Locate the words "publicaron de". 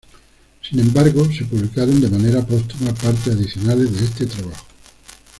1.45-2.09